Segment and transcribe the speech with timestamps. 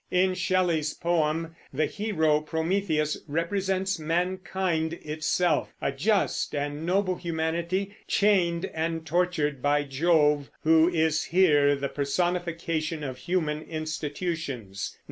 [0.09, 8.65] In Shelley's poem the hero, Prometheus, represents mankind itself, a just and noble humanity, chained
[8.73, 14.97] and tortured by Jove, who is here the personification of human institutions.